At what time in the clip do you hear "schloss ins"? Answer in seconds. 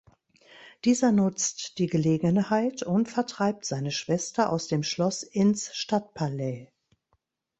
4.81-5.75